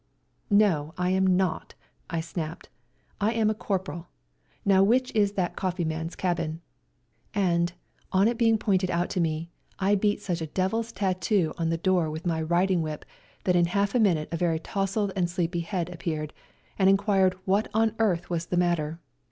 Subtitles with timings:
[0.65, 1.75] "No, I am not,"
[2.09, 2.69] I snapped,"
[3.21, 4.07] I am a corporal;
[4.65, 6.61] now which is that coffee man's cabin?"
[7.35, 7.73] and,
[8.11, 11.77] on it being pointed out to me, I beat such a devil's tattoo on the
[11.77, 13.05] door WE GO TO CORFU 203 with my riding whip
[13.43, 16.33] that in half a minute a very tousled and sleepy head appeared,
[16.79, 18.99] and enquired what on earth was the matter.